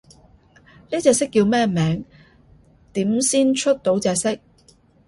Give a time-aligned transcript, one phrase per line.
[0.89, 2.03] 呢隻色叫咩名？
[2.91, 4.35] 點先出到隻色？